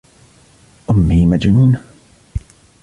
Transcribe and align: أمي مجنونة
أمي 0.89 1.25
مجنونة 1.25 1.83